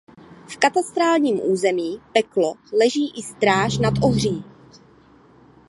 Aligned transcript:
V 0.47 0.57
katastrálním 0.57 1.39
území 1.43 2.01
Peklo 2.13 2.53
leží 2.79 3.13
i 3.19 3.23
Stráž 3.23 3.77
nad 3.77 3.93
Ohří. 4.03 4.43